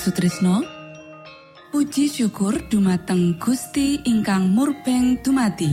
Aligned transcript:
Sutrisno. 0.00 0.64
Puji 1.68 2.08
syukur 2.08 2.56
dumateng 2.72 3.36
Gusti 3.36 4.00
ingkang 4.08 4.48
murbeng 4.48 5.20
dumati 5.20 5.68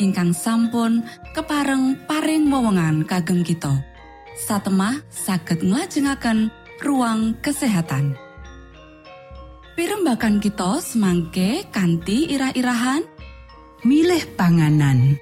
ingkang 0.00 0.32
sampun 0.32 1.04
kepareng 1.36 1.92
paring 2.08 2.48
wewenngan 2.48 3.04
kagem 3.04 3.44
kita. 3.44 3.76
Satemah 4.48 5.04
saged 5.12 5.60
nglajengaken 5.60 6.48
ruang 6.80 7.36
kesehatan. 7.44 8.16
Pirembakan 9.76 10.40
kita 10.40 10.80
semangke 10.80 11.68
kanthi 11.68 12.32
irah-irahan 12.32 13.04
milih 13.84 14.24
panganan 14.40 15.20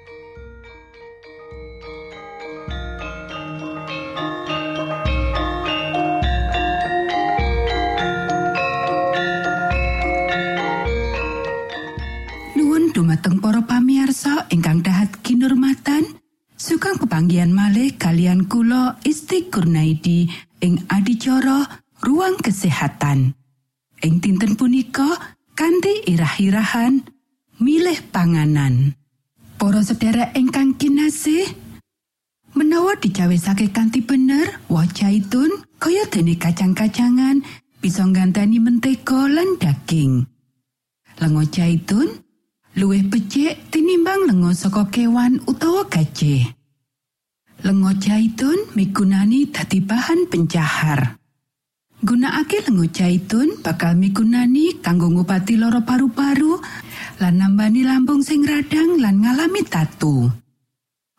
pepanggihan 17.45 17.53
malih 17.53 17.93
kalian 18.01 18.49
kula 18.49 18.97
Isti 19.05 19.53
Kurnaidi 19.53 20.25
ing 20.65 20.81
adicara 20.89 21.61
ruang 22.01 22.41
kesehatan. 22.41 23.37
Ing 24.01 24.17
dinten 24.17 24.57
punika 24.57 25.37
kanthi 25.53 26.09
irah-irahan 26.09 27.05
milih 27.61 28.01
panganan. 28.09 28.97
Para 29.61 29.85
sedherek 29.85 30.33
ingkang 30.33 30.73
kinasih 30.73 31.45
menawa 32.57 32.97
dicawesake 32.97 33.69
kanthi 33.69 34.01
bener 34.01 34.65
woh 34.65 34.85
zaitun 34.89 35.53
kaya 35.77 36.01
dene 36.09 36.41
kacang-kacangan 36.41 37.45
bisa 37.77 38.09
ngganteni 38.09 38.57
mentega 38.57 39.29
lan 39.29 39.53
daging. 39.61 40.25
Lenga 41.21 41.45
zaitun 41.53 42.09
luwih 42.73 43.05
becik 43.05 43.69
tinimbang 43.69 44.33
lenga 44.33 44.49
saka 44.57 44.89
kewan 44.89 45.37
utawa 45.45 45.85
gajah. 45.87 46.64
Lenga 47.65 47.97
zaitun 47.97 48.77
migunani 48.77 49.49
dadi 49.49 49.81
bahan 49.81 50.29
pencahar. 50.29 51.17
Gunakake 52.05 52.61
lenga 52.69 52.85
zaitun 52.93 53.57
bakal 53.65 53.97
migunani 53.97 54.77
kanggo 54.85 55.09
ngobati 55.09 55.57
lara 55.57 55.81
paru-paru 55.81 56.61
lan 57.17 57.41
nambani 57.41 57.81
lambung 57.81 58.21
sing 58.21 58.45
radang 58.45 59.01
lan 59.01 59.25
ngalami 59.25 59.65
tatu. 59.65 60.29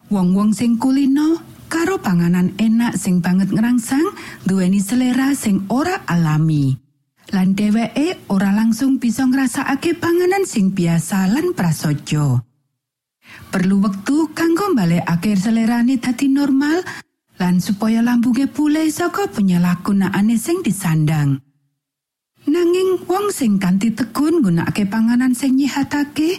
Wong-wong 0.06 0.54
sing 0.54 0.78
kulino 0.78 1.42
karo 1.66 1.98
panganan 1.98 2.54
enak 2.62 2.94
sing 2.94 3.18
banget 3.18 3.50
ngerangsang 3.50 4.06
duweni 4.46 4.78
selera 4.78 5.34
sing 5.34 5.66
ora 5.66 6.06
alami. 6.06 6.86
lan 7.34 7.58
dheweke 7.58 8.30
ora 8.30 8.54
langsung 8.54 9.02
bisa 9.02 9.26
ngrasakake 9.26 9.98
panganan 9.98 10.46
sing 10.46 10.70
biasa 10.70 11.26
lan 11.26 11.58
prasaja. 11.58 12.38
Perlu 13.52 13.80
wektu 13.80 14.30
kanggo 14.36 14.72
mbalekake 14.74 15.36
selerane 15.38 15.96
dadi 15.96 16.28
normal 16.28 16.82
lan 17.36 17.60
supaya 17.60 18.00
lambunge 18.00 18.48
pulih 18.48 18.88
saka 18.88 19.28
penyalahgunaane 19.28 20.36
sing 20.40 20.64
disandang. 20.64 21.40
Nanging 22.46 23.02
wong 23.10 23.34
sing 23.34 23.58
kanthi 23.58 23.90
tekun 23.90 24.40
nggunakake 24.40 24.86
panganan 24.86 25.34
sing 25.34 25.58
nyihatake, 25.58 26.38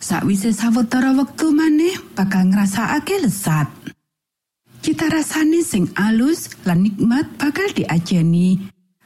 sakwise 0.00 0.50
sawetara 0.50 1.12
wektu 1.12 1.52
maneh 1.52 1.92
bakal 2.16 2.48
ngrasakake 2.48 3.20
lesat. 3.20 3.68
Cita 4.82 5.06
rasane 5.06 5.62
sing 5.62 5.92
alus 5.94 6.50
lan 6.66 6.82
nikmat 6.82 7.38
bakal 7.38 7.70
diajeni 7.70 8.58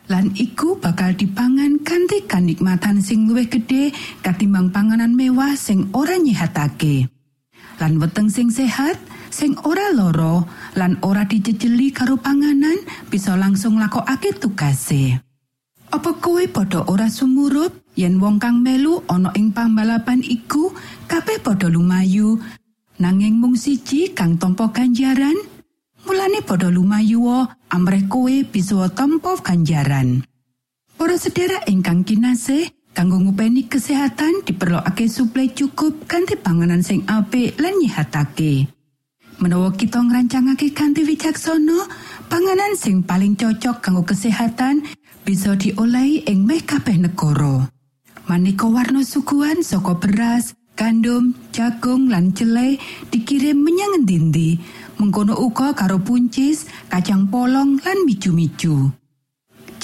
lan 0.06 0.32
iku 0.38 0.78
bakal 0.78 1.12
dipangan 1.12 1.82
kanthi 1.82 2.24
kanikmatan 2.24 3.02
sing 3.02 3.26
luwih 3.26 3.50
gedhe 3.50 3.90
katimbang 4.22 4.70
panganan 4.70 5.12
mewah 5.12 5.52
sing 5.58 5.90
ora 5.92 6.16
nyihatake. 6.16 7.15
Lan 7.76 8.00
weteng 8.00 8.32
sing 8.32 8.48
sehat, 8.48 8.96
sing 9.28 9.52
ora 9.64 9.92
loro, 9.92 10.48
lan 10.80 10.96
ora 11.04 11.28
dijejeli 11.28 11.92
karo 11.92 12.16
panganan 12.16 12.80
bisa 13.12 13.36
langsung 13.36 13.76
lakokake 13.76 14.32
tugase. 14.40 15.20
Apa 15.92 16.16
kowe 16.18 16.40
padha 16.48 16.82
ora 16.88 17.06
sumurup 17.06 17.72
yen 17.94 18.18
wong 18.18 18.42
kang 18.42 18.64
melu 18.64 19.04
ana 19.06 19.30
ing 19.38 19.54
pambalapan 19.54 20.18
iku 20.24 20.74
kabeh 21.06 21.38
padha 21.38 21.70
lumayu 21.70 22.40
nanging 22.98 23.38
mung 23.38 23.54
siji 23.54 24.10
kang 24.16 24.40
tampa 24.40 24.72
ganjaran? 24.72 25.36
Mulane 26.04 26.42
padha 26.42 26.72
lumayu 26.72 27.46
amrih 27.70 28.08
kowe 28.08 28.34
bisa 28.48 28.88
tampa 28.92 29.36
ganjaran. 29.40 30.24
Para 30.96 31.20
sedherek 31.20 31.68
ingkang 31.68 32.08
kinasih, 32.08 32.72
kanggo 32.96 33.20
ngupeni 33.20 33.68
kesehatan 33.68 34.40
diperlokake 34.48 35.04
suplai 35.04 35.52
cukup 35.52 36.08
kanthi 36.08 36.32
panganan 36.40 36.80
sing 36.80 37.04
apik 37.04 37.60
lan 37.60 37.76
nyihatake. 37.76 38.72
Menawa 39.36 39.76
kita 39.76 40.00
ngrancangake 40.00 40.72
kanthi 40.72 41.04
wicaksana, 41.04 41.76
panganan 42.32 42.72
sing 42.72 43.04
paling 43.04 43.36
cocok 43.36 43.84
kanggo 43.84 44.00
kesehatan 44.08 44.88
bisa 45.28 45.52
diolehi 45.60 46.24
ing 46.24 46.48
meh 46.48 46.64
kabeh 46.64 46.96
negara. 46.96 47.68
Maneka 48.32 48.64
warna 48.64 49.04
suguhan 49.04 49.60
saka 49.60 49.92
beras, 50.00 50.56
gandum, 50.72 51.36
jagung 51.52 52.08
lan 52.08 52.32
celei 52.32 52.80
dikirim 53.12 53.60
menyang 53.60 54.08
endi 54.08 54.56
mengkono 54.96 55.36
uga 55.36 55.76
karo 55.76 56.00
puncis, 56.00 56.64
kacang 56.88 57.28
polong 57.28 57.76
lan 57.84 57.98
miju-miju. 58.08 58.88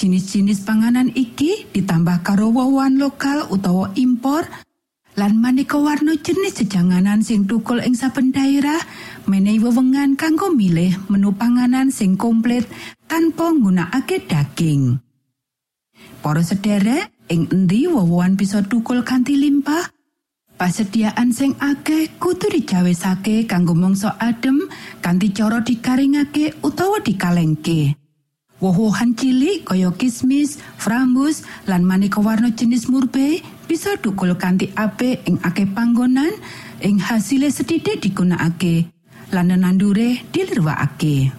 Jenis-jenis 0.03 0.67
panganan 0.67 1.15
iki 1.15 1.63
ditambah 1.71 2.27
karo 2.27 2.51
wowan 2.51 2.99
lokal 2.99 3.47
utawa 3.47 3.87
impor 3.95 4.43
lan 5.15 5.39
maneka 5.39 5.79
warna 5.79 6.19
jenis 6.19 6.59
jejanganan 6.59 7.23
sing 7.23 7.47
tukul 7.47 7.79
ing 7.79 7.95
saben 7.95 8.35
daerah 8.35 8.83
menehi 9.31 9.63
wewengan 9.63 10.19
kanggo 10.19 10.51
milih 10.51 10.91
menu 11.07 11.31
panganan 11.31 11.87
sing 11.87 12.19
komplit 12.19 12.67
tanpa 13.07 13.55
nggunakake 13.55 14.27
daging. 14.27 14.99
Para 16.19 16.43
sederek, 16.43 17.07
ing 17.31 17.47
endi 17.47 17.87
wowoan 17.87 18.35
bisa 18.35 18.59
tukul 18.59 19.07
kanthi 19.07 19.39
limpah? 19.39 19.87
Pasediaan 20.59 21.31
sing 21.31 21.55
akeh 21.63 22.19
kudu 22.19 22.51
dijawesake 22.51 23.47
kanggo 23.47 23.71
mangsa 23.71 24.19
adem 24.19 24.67
kanthi 24.99 25.31
cara 25.31 25.63
dikaringake 25.63 26.59
utawa 26.59 26.99
dikalengke. 26.99 28.02
Woh-wohan 28.63 29.11
cilik 29.19 29.67
kaya 29.67 29.91
kismis, 29.91 30.55
frambus, 30.79 31.43
lan 31.67 31.83
maneka 31.83 32.23
warna 32.23 32.47
jenis 32.47 32.87
murbe 32.87 33.43
bisa 33.67 33.99
dukul 33.99 34.39
kanthi 34.39 34.71
apik 34.79 35.19
ing 35.27 35.35
akeh 35.43 35.67
panggonan 35.67 36.31
ing 36.79 36.95
hasile 36.95 37.51
sedidik 37.51 37.99
digunakake 37.99 38.87
lan 39.35 39.51
nandure 39.51 40.23
dilirwakake. 40.31 41.35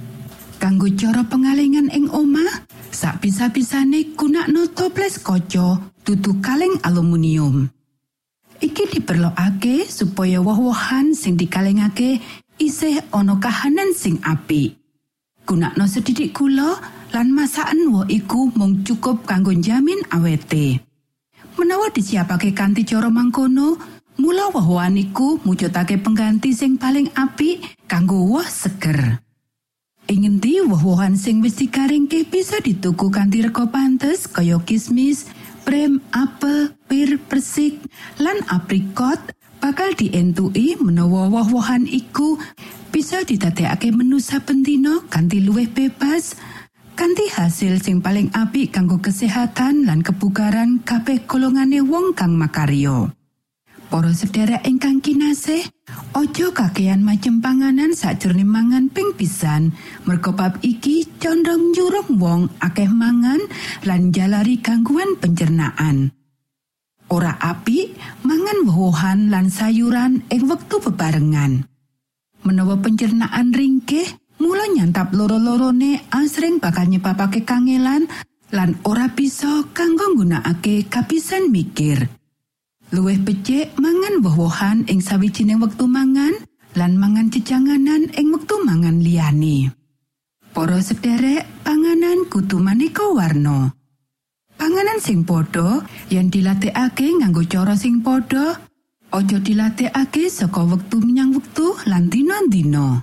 Kanggo 0.61 0.85
cara 0.93 1.25
pengalengan 1.25 1.88
ing 1.97 2.12
omah, 2.12 2.69
sak 2.93 3.25
bisa-bisane 3.25 4.12
gunakno 4.12 4.69
toples 4.76 5.16
kaca 5.16 5.81
dudu 6.04 6.45
kaleng 6.45 6.76
aluminium. 6.85 7.73
Iki 8.61 9.00
diperlokake 9.00 9.88
supaya 9.88 10.45
woh-wohan 10.45 11.16
sing 11.16 11.40
dikalengake 11.40 12.21
isih 12.61 13.00
ana 13.16 13.40
kahanan 13.40 13.97
sing 13.97 14.21
apik. 14.21 14.76
Gunakno 15.49 15.88
sedidik 15.88 16.37
gula 16.37 16.76
lan 17.14 17.30
masakan 17.30 17.94
woh 17.94 18.06
iku 18.11 18.50
mung 18.59 18.83
cukup 18.83 19.23
kanggo 19.23 19.54
jamin 19.54 20.02
awete. 20.11 20.83
Menawa 21.54 21.87
disiapake 21.94 22.50
kanthi 22.50 22.83
cara 22.83 23.06
mangkono, 23.06 23.78
mula 24.18 24.50
woh-wohan 24.50 24.99
iku 24.99 25.38
mujudake 25.47 25.94
pengganti 26.02 26.50
sing 26.50 26.75
paling 26.75 27.06
apik 27.14 27.62
kanggo 27.87 28.18
woh 28.18 28.42
seger. 28.42 29.23
Ing 30.11 30.26
endi 30.26 30.59
woh-wohan 30.66 31.14
sing 31.14 31.38
wis 31.38 31.54
dikaringke 31.54 32.26
bisa 32.26 32.59
dituku 32.59 33.14
kanthi 33.14 33.47
rega 33.47 33.71
pantes 33.71 34.26
kaya 34.26 34.59
kismis, 34.66 35.30
prem, 35.62 36.02
apel, 36.11 36.75
pir, 36.90 37.23
persik, 37.30 37.78
lan 38.18 38.42
aprikot 38.50 39.23
bakal 39.62 39.94
dientuki 39.94 40.75
menawa 40.83 41.30
woh-wohan 41.30 41.87
iku 41.87 42.42
bisa 42.90 43.23
didadekake 43.23 43.94
menu 43.94 44.18
saben 44.18 44.66
dina 44.66 44.99
kanthi 45.06 45.38
luwih 45.47 45.71
bebas 45.71 46.35
kanthi 46.95 47.27
hasil 47.27 47.83
sing 47.83 47.99
paling 47.99 48.31
apik 48.31 48.71
kanggo 48.71 49.03
kesehatan 49.03 49.85
lan 49.85 50.01
kebugaran 50.01 50.81
kabeh 50.87 51.27
golongane 51.27 51.83
wong 51.83 52.15
kang 52.15 52.39
makaryo. 52.39 53.11
Para 53.91 54.11
sedherek 54.11 54.67
ingkang 54.67 54.99
kinasih, 54.99 55.71
ojo 56.19 56.51
kakean 56.51 57.07
macem 57.07 57.39
panganan 57.39 57.95
sakjroning 57.95 58.49
mangan 58.49 58.91
ping 58.91 59.15
pisan. 59.15 59.71
Merga 60.03 60.35
bab 60.35 60.59
iki 60.67 61.07
condong 61.23 61.71
nyuruh 61.71 62.09
wong 62.19 62.51
akeh 62.59 62.91
mangan 62.91 63.39
lan 63.87 64.11
jalari 64.11 64.59
gangguan 64.59 65.15
pencernaan. 65.15 66.11
Ora 67.07 67.39
apik 67.39 67.95
mangan 68.27 68.67
wohan 68.67 69.31
lan 69.31 69.47
sayuran 69.53 70.27
ing 70.33 70.43
wektu 70.49 70.83
bebarengan. 70.83 71.69
Menawa 72.43 72.81
pencernaan 72.81 73.55
ringkih, 73.55 74.05
mula 74.45 74.69
nyantap 74.69 75.17
loro-lorone 75.17 76.05
asring 76.13 76.61
bakal 76.61 76.85
nyebabake 76.85 77.49
kangelan 77.49 78.05
lan 78.53 78.77
ora 78.85 79.09
bisa 79.09 79.65
kanggo 79.73 80.13
nggunakake 80.13 80.85
kapisan 80.93 81.49
mikir. 81.49 82.13
Luwih 82.93 83.17
becik 83.25 83.73
mangan 83.81 84.21
woh-wohan 84.21 84.85
ing 84.93 85.01
sawijining 85.01 85.65
wektu 85.65 85.89
mangan 85.89 86.37
lan 86.77 87.01
mangan 87.01 87.33
jejanganan 87.33 88.13
ing 88.13 88.29
wektu 88.37 88.61
mangan 88.69 89.01
liyane. 89.01 89.73
Para 90.53 90.79
sederek, 90.79 91.49
panganan 91.67 92.29
kudu 92.31 92.61
maneka 92.61 93.03
warna. 93.11 93.73
Panganan 94.55 95.03
sing 95.03 95.27
padha 95.27 95.83
yen 96.13 96.31
dilatihake 96.31 97.11
nganggo 97.19 97.43
cara 97.49 97.75
sing 97.75 98.05
padha, 98.05 98.63
aja 99.11 99.39
dilatihake 99.43 100.31
saka 100.31 100.63
wektu 100.63 101.03
menyang 101.03 101.35
wektu 101.35 101.75
lan 101.91 102.07
dina-dina. 102.07 103.03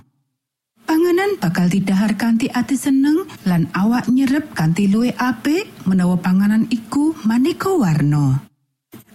Panganan 1.12 1.36
bakal 1.44 1.68
didahar 1.68 2.16
kanthi 2.16 2.48
ati 2.48 2.72
seneng 2.72 3.28
lan 3.44 3.68
awak 3.76 4.08
nyerep 4.08 4.56
kanthi 4.56 4.88
luwih 4.88 5.12
apik 5.20 5.68
menawa 5.84 6.16
panganan 6.16 6.64
iku 6.72 7.12
maneka 7.28 7.68
warna. 7.68 8.40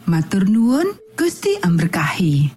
Matur 0.05 0.45
nuwun, 0.45 0.93
Gusti 1.17 1.57
amberkahi. 1.57 2.53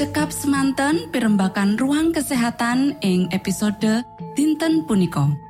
Cekap 0.00 0.32
semanten 0.32 1.12
pimbakan 1.12 1.76
ruang 1.76 2.16
kesehatan 2.16 2.96
ing 3.04 3.28
episode 3.36 4.00
dinten 4.32 4.88
punika. 4.88 5.49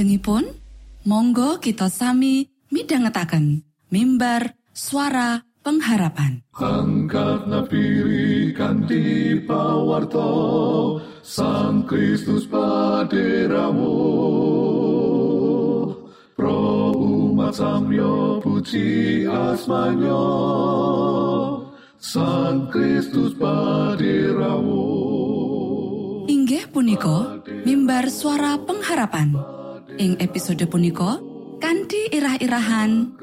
sak 0.00 0.08
lajengipun 0.08 0.48
monggo 1.04 1.60
kita 1.60 1.92
sami 1.92 2.48
midhangetaken 2.72 3.60
mimbar 3.92 4.56
suara 4.72 5.44
pengharapan. 5.60 6.40
Angkat 6.56 7.44
napiri 7.44 8.56
pawarto 9.44 11.04
Sang 11.20 11.84
Kristus 11.84 12.48
paderamu. 12.48 13.92
Pro 16.32 16.96
umat 16.96 17.60
samyo 17.60 18.40
puji 18.40 19.28
asmanyo 19.28 20.24
Sang 22.00 22.72
Kristus 22.72 23.36
paderamu. 23.36 24.80
Inggih 26.24 26.72
punika 26.72 27.44
mimbar 27.68 28.08
suara 28.08 28.56
pengharapan 28.64 29.59
ing 30.00 30.16
episode 30.16 30.64
punika 30.64 31.20
kanthi 31.60 32.08
irah-irahan. 32.08 33.20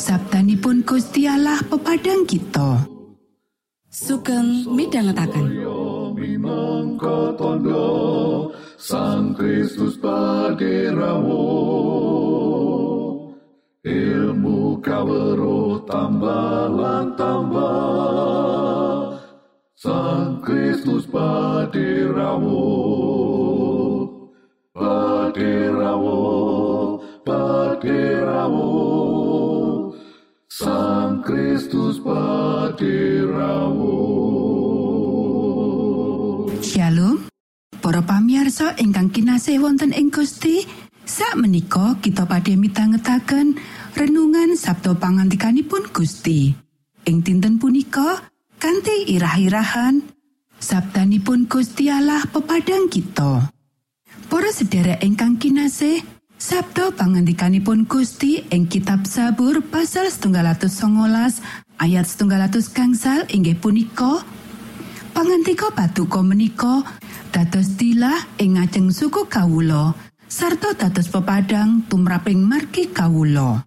Sabtanipun 0.00 0.88
Gusti 0.88 1.28
Allah 1.28 1.60
pepadang 1.68 2.24
kita. 2.24 2.88
sugeng 3.92 4.72
midhangetaken. 4.72 5.52
Minangka 6.16 7.36
tondo 7.36 8.48
Sang 8.80 9.36
Kristus 9.36 10.00
paderamu 10.00 11.44
ilmu 13.84 14.80
kawero 14.80 15.84
tambah 15.84 16.72
tambah 17.20 19.20
Sang 19.76 20.40
Kristus 20.40 21.04
paderamu 21.06 22.64
paderamu 25.32 27.00
paderamu 27.24 28.68
Sang 30.52 31.24
Kristus 31.24 31.96
paderamu 32.04 33.96
Shalom. 36.60 37.24
Para 37.80 38.04
pamirsa 38.04 38.76
ingkang 38.76 39.08
kinasih 39.08 39.56
wonten 39.64 39.96
ing 39.96 40.12
Gusti, 40.12 40.68
sak 41.08 41.40
menika 41.40 41.96
kita 42.04 42.28
badhe 42.28 42.60
mitangetaken 42.60 43.56
renungan 43.96 44.52
Sabto 44.52 45.00
pangantikanipun 45.00 45.88
Gusti. 45.96 46.52
Ing 47.08 47.24
dinten 47.24 47.56
punika 47.56 48.20
kanthi 48.60 49.16
irah-irahan 49.16 50.04
Sabtanipun 50.60 51.48
Gusti 51.48 51.88
Allah 51.88 52.20
pepadang 52.28 52.92
kita. 52.92 53.61
Para 54.32 54.48
sedherek 54.48 55.04
ingkang 55.04 55.36
kinasih, 55.36 56.00
Sabto 56.40 56.96
pangantikanipun 56.96 57.84
Gusti 57.84 58.40
ing 58.48 58.64
kitab 58.64 59.04
Sabur 59.04 59.60
pasal 59.60 60.08
119 60.08 60.72
ayat 61.76 62.06
100 62.08 62.48
gangsal 62.72 63.28
inggih 63.28 63.60
punika 63.60 64.24
Pangantika 65.12 65.68
patuko 65.76 66.24
menika 66.24 66.80
dados 67.28 67.76
tilah 67.76 68.24
ing 68.40 68.56
ngajeng 68.56 68.88
suku 68.88 69.28
kawulo 69.28 69.92
sarta 70.24 70.72
dados 70.80 71.12
pepadang 71.12 71.84
tumraping 71.92 72.40
margi 72.40 72.88
kawulo. 72.88 73.60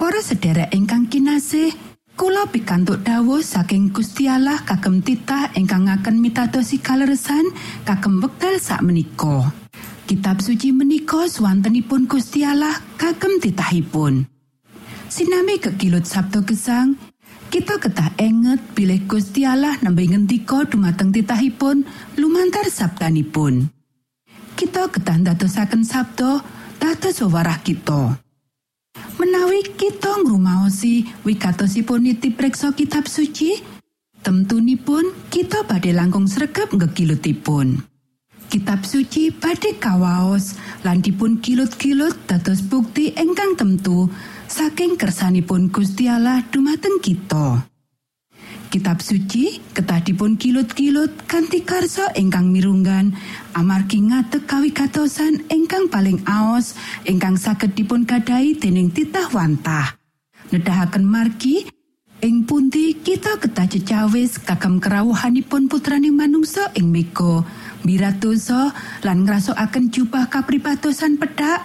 Para 0.00 0.24
sedherek 0.24 0.72
ingkang 0.72 1.12
kinasih, 1.12 1.76
kula 2.16 2.48
pikantuk 2.48 3.04
dawuh 3.04 3.44
saking 3.44 3.92
Gusti 3.92 4.24
Allah 4.24 4.56
kagem 4.64 5.04
titah 5.04 5.52
ingkang 5.52 5.84
ngaken 5.84 6.16
mitadosi 6.16 6.80
kaleresan 6.80 7.44
kagem 7.84 8.24
wekdal 8.24 8.56
sak 8.56 8.80
menika. 8.80 9.65
Kitab 10.06 10.38
suci 10.38 10.70
menika 10.70 11.26
swantenipun 11.26 12.06
Gusti 12.06 12.46
Allah 12.46 12.78
kagem 12.94 13.42
titahipun. 13.42 14.22
Sinami 15.10 15.58
kekilut 15.58 16.06
Sabtu 16.06 16.46
gesang, 16.46 16.94
kita 17.50 17.82
ketah 17.82 18.14
enget 18.14 18.62
bilih 18.78 19.02
Gusti 19.10 19.42
Allah 19.42 19.74
nembe 19.82 20.06
ngendika 20.06 20.62
dumateng 20.62 21.10
titahipun 21.10 21.82
lumantar 22.22 22.70
sabdanipun. 22.70 23.66
Kita 24.54 24.86
ketah 24.94 25.18
ndadosaken 25.18 25.82
sabda 25.82 26.38
dados 26.78 27.18
wewarah 27.26 27.58
kita. 27.66 28.22
Menawi 29.18 29.74
kita 29.74 30.22
ngrumaosi 30.22 31.26
wigatosipun 31.26 32.06
niti 32.06 32.30
preksa 32.30 32.70
kitab 32.78 33.10
suci, 33.10 33.58
temtunipun 34.22 35.34
kita 35.34 35.66
badhe 35.66 35.90
langkung 35.90 36.30
sregep 36.30 36.70
ngegilutipun. 36.70 37.95
Kitab 38.46 38.86
suci 38.86 39.34
badhe 39.34 39.74
kawaos 39.82 40.54
lan 40.86 41.02
dipun 41.02 41.42
kilut-kilut 41.42 42.30
dados 42.30 42.62
bukti 42.62 43.10
ingkang 43.10 43.58
temtu 43.58 44.06
saking 44.46 44.94
kersanipun 44.94 45.66
Gusti 45.74 46.06
Allah 46.06 46.46
dumateng 46.46 47.02
kita. 47.02 47.66
Kitab 48.70 49.02
suci 49.02 49.58
ketah 49.74 49.98
dipun 49.98 50.38
kilut-kilut 50.38 51.26
kanthi 51.26 51.66
karsa 51.66 52.14
ingkang 52.14 52.54
mirunggan 52.54 53.18
amargi 53.54 54.02
ngadeg 54.06 54.46
kawigatosan 54.46 55.50
ingkang 55.50 55.90
paling 55.90 56.22
aos 56.30 56.78
ingkang 57.02 57.34
saged 57.34 57.74
dipun 57.74 58.06
gadai 58.06 58.54
dening 58.54 58.94
titah 58.94 59.26
wantah. 59.34 59.98
Nedahaken 60.54 61.02
margi 61.02 61.66
ing 62.22 62.46
pundi 62.46 62.94
kita 63.02 63.38
ketah 63.42 63.66
cecawis 63.70 64.38
kagem 64.42 64.78
kerawuhanipun 64.78 65.66
putraning 65.66 66.14
manungsa 66.14 66.70
ing 66.78 66.94
mega 66.94 67.42
miratosa 67.86 68.74
lan 69.06 69.22
ngrasakaken 69.22 69.94
jubah 69.94 70.26
kapribatosan 70.26 71.22
pedhak 71.22 71.62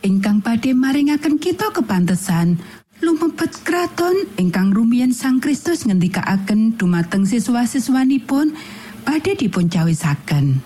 ingkang 0.00 0.40
badhe 0.40 0.72
maringaken 0.72 1.36
kita 1.36 1.68
kepantesan 1.68 2.56
lumebet 3.04 3.52
kraton 3.62 4.26
ingkang 4.40 4.74
rumiyin 4.74 5.14
Sang 5.14 5.38
Kristus 5.38 5.86
ngendikaaken 5.86 6.80
dumateng 6.80 7.28
siswa-siswanipun 7.28 8.56
badhe 9.06 9.38
dipun 9.38 9.70
cawisaken. 9.70 10.64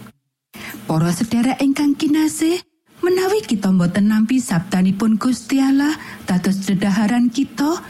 Para 0.89 1.11
sedherek 1.13 1.61
ingkang 1.61 1.97
kinasih, 1.97 2.61
menawi 3.05 3.45
kita 3.45 3.73
boten 3.73 4.09
nampi 4.09 4.41
sabdanipun 4.41 5.21
Gusti 5.21 5.61
Allah 5.61 5.93
dados 6.25 6.65
dedaharan 6.65 7.29
kita, 7.29 7.81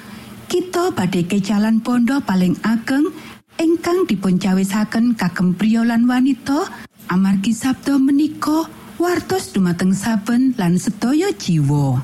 kita 0.50 0.90
badhe 0.90 1.26
kecalan 1.26 1.78
pondo 1.78 2.18
paling 2.22 2.58
ageng 2.66 3.14
ingkang 3.60 4.08
dipun 4.08 4.42
cawisaken 4.42 5.14
kagem 5.14 5.54
priya 5.54 5.86
lan 5.86 6.08
wanita 6.08 6.66
amargi 7.12 7.52
sabda 7.52 8.00
menika 8.00 8.64
wartos 8.96 9.52
dumateng 9.52 9.92
saben 9.92 10.56
lan 10.56 10.80
sedaya 10.80 11.28
jiwa. 11.36 12.00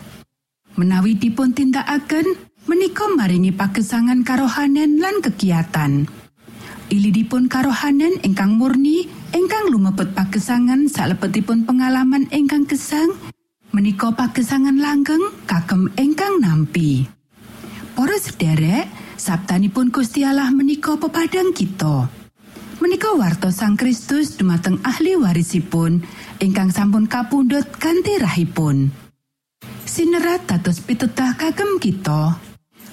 Menawi 0.77 1.17
dipun 1.17 1.57
tindakaken 1.57 2.37
menika 2.69 3.09
maringi 3.17 3.57
pagesangan 3.57 4.21
karohanen 4.21 5.01
lan 5.01 5.25
kegiatan. 5.25 6.05
Ilidipun 6.93 7.49
karohanen 7.49 8.21
ingkang 8.21 8.61
murni 8.61 9.09
ingkang 9.33 9.73
lumebet 9.73 10.13
pagesangan 10.13 10.93
salebetipun 10.93 11.65
pengalaman 11.65 12.29
ingkang 12.29 12.69
gesang 12.69 13.17
menika 13.73 14.13
pagesangan 14.13 14.77
langgeng 14.77 15.25
kagem 15.49 15.89
ingkang 15.97 16.37
nampi. 16.41 17.09
Para 17.97 18.15
sederek, 18.21 18.87
sabtanipun 19.17 19.89
Gusti 19.91 20.23
Allah 20.23 20.53
menika 20.53 21.01
pepadang 21.01 21.51
kita. 21.57 22.18
Menika 22.79 23.11
warta 23.11 23.51
Sang 23.51 23.75
Kristus 23.75 24.39
dumateng 24.39 24.79
ahli 24.87 25.19
warisipun 25.19 25.99
ingkang 26.39 26.71
sampun 26.71 27.11
kapundhut 27.11 27.67
kanthi 27.75 28.23
rahipun. 28.23 28.95
Sinerat 29.83 30.47
dados 30.47 30.79
pitudah 30.87 31.35
kagem 31.35 31.83
kita. 31.83 32.39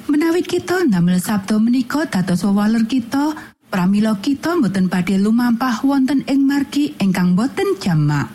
Menawi 0.09 0.41
kita 0.41 0.89
ndamel 0.89 1.21
sabda 1.21 1.61
menika 1.61 2.09
dados 2.09 2.41
wewaler 2.41 2.89
kita, 2.89 3.37
pramila 3.69 4.17
kita 4.17 4.57
boten 4.57 4.89
badhe 4.89 5.21
lumampah 5.21 5.85
wonten 5.85 6.25
ing 6.25 6.49
margi 6.49 6.97
ingkang 6.97 7.37
boten 7.37 7.77
jamak. 7.77 8.33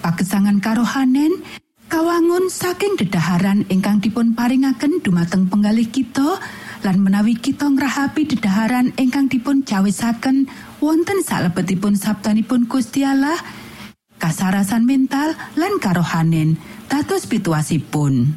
Pagesangan 0.00 0.56
karohanen 0.64 1.44
kawangun 1.92 2.48
saking 2.48 2.96
dedaharan 2.96 3.68
ingkang 3.68 4.00
dipun 4.00 4.32
paringaken 4.32 5.04
dumateng 5.04 5.52
penggalih 5.52 5.92
kita 5.92 6.40
lan 6.84 7.00
menawi 7.00 7.40
kita 7.40 7.64
ngrahapi 7.64 8.28
dedaharan 8.28 8.92
ingkang 9.00 9.32
dipun 9.32 9.64
cawisaken 9.64 10.52
wonten 10.84 11.24
salebetipun 11.24 11.96
sabdanipun 11.96 12.68
Gusti 12.68 13.08
Allah 13.08 13.40
kasarasan 14.20 14.84
mental 14.84 15.32
lan 15.56 15.80
karohanen 15.80 16.60
dados 16.92 17.24
pituasipun. 17.24 18.36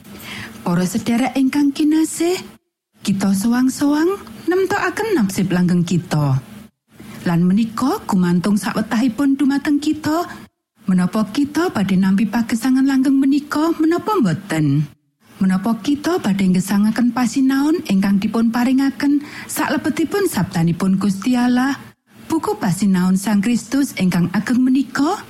Para 0.64 0.88
sedherek 0.88 1.36
ingkang 1.36 1.76
kinasih 1.76 2.40
kita 3.04 3.36
sewang-sewang 3.36 4.16
nemtokaken 4.48 5.20
nasib 5.20 5.52
langgeng 5.52 5.84
kita. 5.84 6.40
Lan 7.28 7.44
menika 7.44 8.00
gumantung 8.08 8.56
sawetahipun 8.56 9.36
dumateng 9.36 9.84
kita 9.84 10.24
menapa 10.88 11.28
kita 11.36 11.68
badhe 11.68 12.00
nampi 12.00 12.24
pagesangan 12.24 12.88
langgeng 12.88 13.20
menika 13.20 13.76
menapa 13.76 14.16
boten 14.24 14.88
menapa 15.38 15.78
kita 15.82 16.17
badhe 16.17 16.50
ngesangaken 16.50 17.13
pasinaon 17.13 17.86
ingkang 17.89 18.17
dipun 18.17 18.50
paringaken 18.50 19.21
saklebetipun 19.45 20.26
sabdanipun 20.26 20.97
Gusti 20.97 21.38
Allah 21.38 21.78
buku 22.26 22.58
pasinaon 22.58 23.15
Sang 23.15 23.41
Kristus 23.41 23.93
ingkang 23.97 24.34
ageng 24.34 24.62
menika 24.62 25.21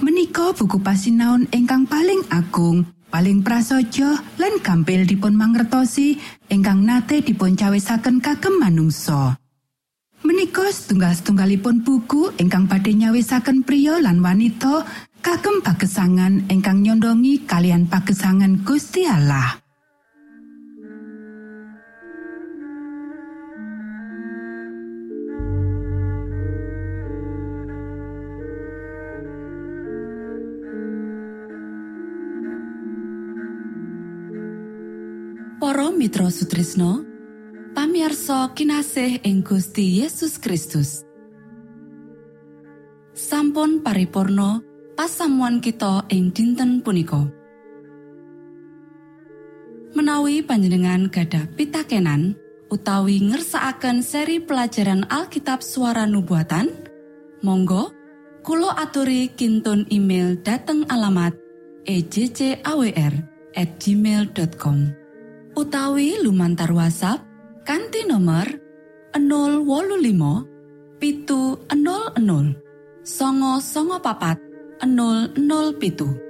Menika 0.00 0.56
buku 0.56 0.80
pasinaon 0.80 1.44
ingkang 1.52 1.84
paling 1.84 2.24
agung, 2.32 2.88
paling 3.12 3.44
prasaja 3.44 4.16
lan 4.40 4.56
gampil 4.64 5.04
dipun 5.04 5.36
mangertosi 5.36 6.16
ingkang 6.48 6.88
nate 6.88 7.20
dipun 7.20 7.52
cawisaken 7.52 8.24
kagem 8.24 8.56
manungsa. 8.64 9.36
Menika 10.24 10.72
setunggal-setunggalipun 10.72 11.84
buku 11.84 12.32
ingkang 12.40 12.64
badhe 12.64 12.96
nyawisaken 12.96 13.60
pria 13.60 14.00
lan 14.00 14.24
wanita 14.24 14.88
kagem 15.20 15.60
pagesangan 15.60 16.48
ingkang 16.48 16.80
nyondongi 16.80 17.44
kalian 17.44 17.84
pagesangan 17.86 18.64
Gusti 18.64 19.04
Allah. 19.04 19.60
Para 35.60 35.92
Mitra 35.92 36.32
Sutrisno 36.32 37.04
pamiarsa 37.76 38.56
kinasih 38.56 39.20
ing 39.28 39.44
Gusti 39.44 40.00
Yesus 40.00 40.40
Kristus 40.40 41.04
sampun 43.12 43.84
paripurno 43.84 44.69
pasamuan 45.00 45.64
kita 45.64 46.04
ing 46.12 46.28
dinten 46.28 46.84
punika. 46.84 47.24
Menawi 49.96 50.44
panjenengan 50.44 51.08
gadah 51.08 51.48
pitakenan 51.56 52.36
utawi 52.68 53.16
ngersaakan 53.24 54.04
seri 54.04 54.44
pelajaran 54.44 55.08
Alkitab 55.08 55.64
suara 55.64 56.04
nubuatan 56.04 56.68
Monggo 57.40 57.96
Kulo 58.44 58.68
aturi 58.68 59.32
kintun 59.32 59.88
email 59.88 60.36
dateng 60.44 60.84
alamat 60.92 61.32
ejcawr 61.88 63.14
at 63.56 63.70
gmail.com 63.80 64.78
utawi 65.56 66.20
lumantar 66.20 66.76
WhatsApp 66.76 67.24
kanti 67.64 68.04
nomor 68.04 68.44
025 69.16 71.00
pitu 71.00 71.56
00 71.72 72.20
songo 73.00 73.64
songo 73.64 73.96
papat 74.04 74.49
00 74.82 75.72
pitu 75.78 76.29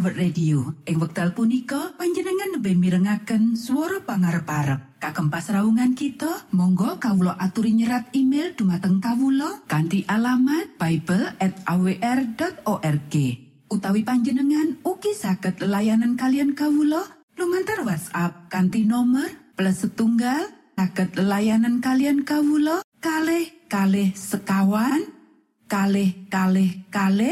World 0.00 0.16
Radio. 0.16 0.72
Ing 0.88 0.96
wekdal 0.96 1.36
punika 1.36 1.92
panjenengan 2.00 2.56
lebih 2.56 2.72
mirengaken 2.72 3.52
suara 3.52 4.00
pangarep-arep. 4.00 4.96
Kagem 4.96 5.28
pasraungan 5.28 5.92
kita, 5.92 6.48
monggo 6.56 6.96
kawulo 6.96 7.36
aturi 7.36 7.76
nyerat 7.76 8.08
email 8.16 8.56
dumateng 8.56 8.96
kawulo 8.96 9.60
kanthi 9.68 10.08
alamat 10.08 10.72
bible 10.80 11.36
at 11.36 11.52
awr.org. 11.68 13.14
Utawi 13.68 14.00
panjenengan 14.00 14.80
ugi 14.88 15.12
saged 15.12 15.60
layanan 15.60 16.16
kalian 16.16 16.56
kawulo 16.56 17.04
lumantar 17.36 17.84
WhatsApp 17.84 18.48
kanthi 18.48 18.88
nomor 18.88 19.28
plus 19.52 19.84
setunggal 19.84 20.48
saged 20.80 21.20
layanan 21.20 21.84
kalian 21.84 22.24
kawulo 22.24 22.80
kalih 23.04 23.52
kalih 23.68 24.16
sekawan 24.16 25.12
kalih 25.68 26.24
kalih 26.32 26.88
kalih 26.88 27.28